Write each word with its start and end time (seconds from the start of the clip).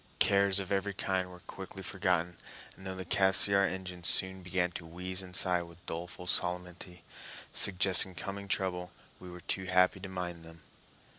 Cares 0.17 0.59
of 0.59 0.71
every 0.71 0.95
kind 0.95 1.29
were 1.29 1.41
quickly 1.41 1.83
forgotten, 1.83 2.37
and 2.75 2.87
though 2.87 2.95
the 2.95 3.05
Cassiar 3.05 3.61
engines 3.69 4.07
soon 4.07 4.41
began 4.41 4.71
to 4.71 4.83
wheeze 4.83 5.21
and 5.21 5.35
sigh 5.35 5.61
with 5.61 5.85
doleful 5.85 6.25
solemnity, 6.25 7.03
suggesting 7.53 8.15
coming 8.15 8.47
trouble, 8.47 8.91
we 9.19 9.29
were 9.29 9.41
too 9.41 9.65
happy 9.65 9.99
to 9.99 10.09
mind 10.09 10.43
them. 10.43 10.63